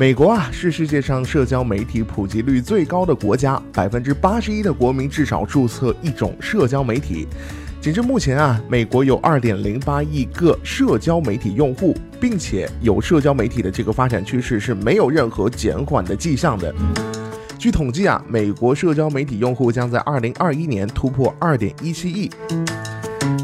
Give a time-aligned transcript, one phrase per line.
[0.00, 7.28] 美国啊，是世界上社交媒体普及率最高的国家，百分之八十一的国民至少注册一种社交媒体。
[7.82, 16.74] 截至目前啊，美国有二点零八亿个社交媒体用户，并且有社交媒体的这个发展趋势是没有任何减缓的迹象的。
[17.58, 22.30] 据统计啊，美国社交媒体用户将在二零二一年突破二点一七亿。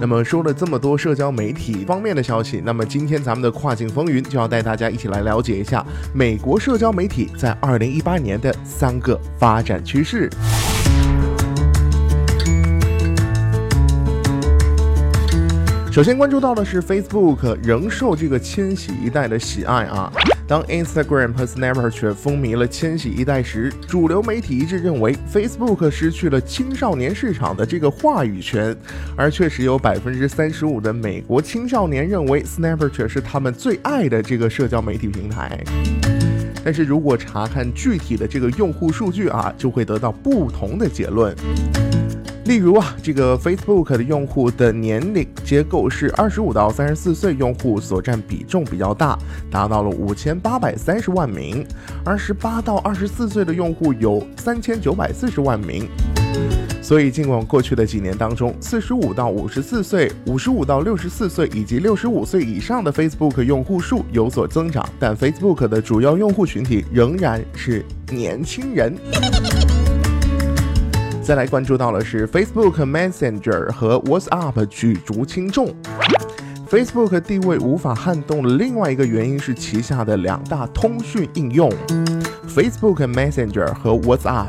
[0.00, 10.30] 那么说了这么多社交媒体方面的消息，那么今天咱们的跨境风云就要带大家一起来了解一下美国社交媒体在二零一八年的三个发展趋势。
[15.90, 20.12] 首先关注到的是 Facebook 仍受这个千禧一代的喜爱啊。
[20.48, 28.76] 当 Instagram 和 Snapchat 风靡了千禧一代时，主流媒体一致认为 Facebook 失去了青少年市场的这个话语权，
[29.16, 35.60] 而确实有百分之三十五的美国青少年认为 Snapchat 是他们最爱的这个社交媒体平台。
[36.64, 41.34] 但是如果查看具体的这个用户数据啊，就会得到不同的结论。
[42.46, 49.18] 例如啊，这个 Facebook 的用户的年龄结构是二十五到三十四岁用户所占比重比较大，
[49.50, 51.66] 达到了五千八百三十万名，
[52.04, 55.88] 而十八到二十四岁的用户有三千九百四十万名。
[56.80, 68.94] 所以，尽管过去的几年当中，四十五到五十四岁、五十五到六十四岁以及六十五岁以上的 Facebook 用户数有所增长，但 Facebook 的主要用户群体仍然是年轻人。
[71.26, 75.74] 再来关注到的是 Facebook Messenger 和 WhatsApp 举足轻重。
[76.70, 81.68] Facebook 地位无法撼动的另外一个原因是旗下的两大通讯应用
[82.48, 84.46] Facebook Messenger 和 WhatsApp，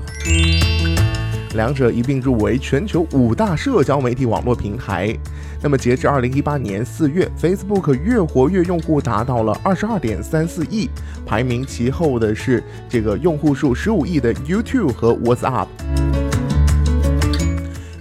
[1.56, 5.18] 两者一并入围全球五大社交媒体网络平台。
[5.64, 10.88] 那么截至二零一八年四月，Facebook 月活跃用户达到了二十二点三四亿，
[11.26, 15.66] 排名其后的是这个用户数十五亿的 YouTube 和 WhatsApp。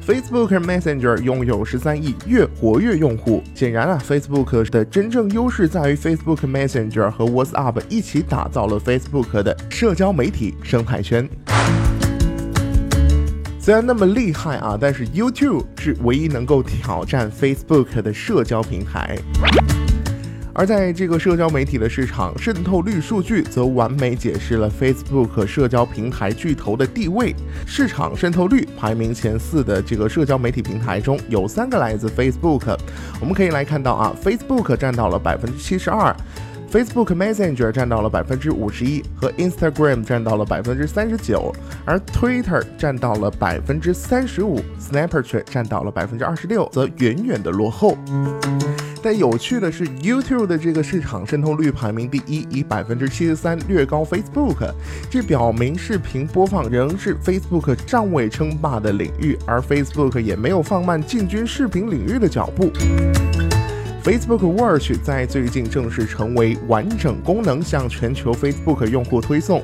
[0.06, 3.42] Facebook Messenger 拥有十三亿月活跃用户。
[3.56, 11.28] 显然啊，Facebook 的真正优势在于 Facebook Messenger 和 WhatsApp 一起打造了 Facebook 的社交媒体生态圈。
[13.58, 19.18] 虽然那么厉害啊，但是 YouTube 是唯一能够挑战 Facebook 的社交平台。
[20.58, 27.34] 而在这个社交媒体的市场渗透率数据，则完美解释了 Facebook 社交平台巨头的地位。
[27.66, 32.74] 市场渗透率排名前四的这个社交媒体平台中，有三个来自 Facebook。
[33.20, 36.16] 我们可以来看到啊，Facebook 占到了百分之七十二
[36.72, 47.94] ，Facebook Messenger 占到了百分之五十一，和 Instagram 占到了百分之三十九，而 Twitter 占到了百分之三十五，Snapchat 占到了百分之二十六，则远远的落后。
[49.08, 54.68] 但有趣的是，YouTube 的这个市场渗透率排名第一，以百分之七十三略高 Facebook。
[55.08, 62.72] 这表明视频播放仍是 Facebook 尚未称霸的领域，而 Facebook 也没有放慢进军视频领域的脚步。
[64.06, 69.60] Facebook Watch 在最近正式成为完整功能向全球 Facebook 用户推送。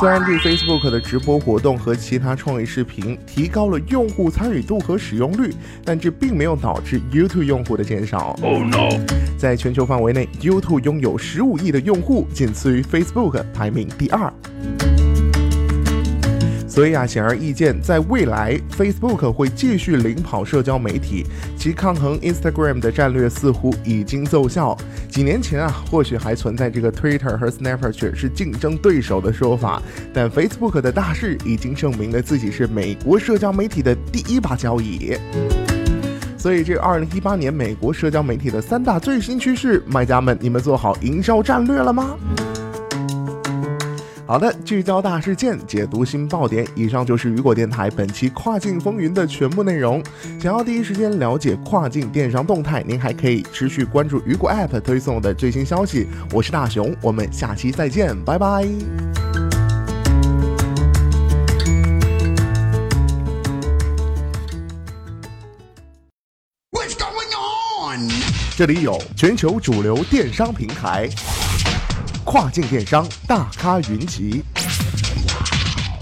[0.00, 5.52] 虽然对 Facebook 的直播活动和其他创意视频提高了用户参与度和使用率，
[5.84, 8.34] 但这并没有导致 YouTube 用户的减少。
[8.40, 8.88] Oh no！
[9.36, 14.32] 在全球范围内，YouTube 拥有十五亿的用户，仅次于 Facebook，排名第二。
[16.72, 24.74] 所以啊，显而易见，在未来，Facebook 会继续领跑社交媒体，其抗衡 Instagram 的战略似乎已经奏效。
[25.06, 29.82] 几年前啊，或许还存在这个 Twitter 和 Snapchat 是竞争对手的说法，
[30.14, 35.18] 但 Facebook 的大势已经证明了自己是美国社交媒体的第一把交椅。
[36.38, 42.16] 所以，这二零一八年美国社交媒体的三大最新趋势，卖家们，你们做好营销战略了吗？
[44.32, 46.66] 好的，聚焦大事件，解读新爆点。
[46.74, 50.02] 以上就是雨果电台本期跨境风云的全部内容。
[50.40, 56.08] 想要第一时间了解跨境电商动态，您还可以持续关注雨果 App 推送的最新消息。
[56.32, 58.64] 我是大熊，我们下期再见，拜拜。
[66.70, 68.08] What's going on？
[68.56, 71.10] 这里有全球主流电商平台。
[72.24, 74.42] 跨境电商大咖云集。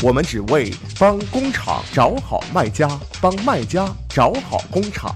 [0.03, 2.89] 我们只为帮工厂找好卖家，
[3.21, 5.15] 帮卖家找好工厂。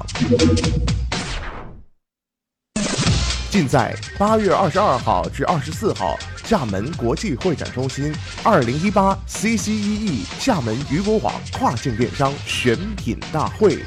[3.50, 8.12] 尽在八月二十二号至二十四号，厦门国际会展中心
[8.42, 13.78] 二零一八 CCEE 厦门雨果网跨境电商选品大会。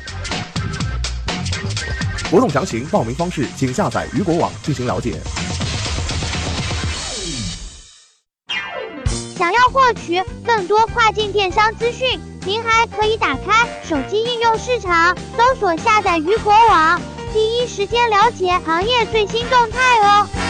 [2.32, 5.20] 活动详情、报名方式，请下载雨果网进行了解。
[9.70, 17.02] 获取更多跨境电商资讯，您还可以打开手机应用市场，搜索下载鱼果网。
[17.34, 20.47] 第一时间了解行业最新动态哦。